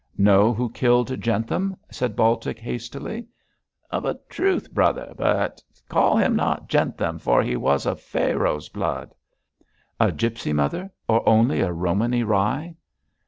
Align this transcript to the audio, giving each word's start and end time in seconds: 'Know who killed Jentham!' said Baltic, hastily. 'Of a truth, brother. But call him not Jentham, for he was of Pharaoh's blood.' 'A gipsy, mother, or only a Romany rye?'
'Know 0.17 0.51
who 0.51 0.71
killed 0.71 1.21
Jentham!' 1.21 1.77
said 1.91 2.15
Baltic, 2.15 2.57
hastily. 2.57 3.27
'Of 3.91 4.03
a 4.03 4.15
truth, 4.29 4.73
brother. 4.73 5.13
But 5.15 5.61
call 5.89 6.17
him 6.17 6.35
not 6.35 6.67
Jentham, 6.67 7.19
for 7.19 7.43
he 7.43 7.55
was 7.55 7.85
of 7.85 8.01
Pharaoh's 8.01 8.67
blood.' 8.67 9.13
'A 9.99 10.13
gipsy, 10.13 10.53
mother, 10.53 10.91
or 11.07 11.21
only 11.29 11.61
a 11.61 11.71
Romany 11.71 12.23
rye?' 12.23 12.77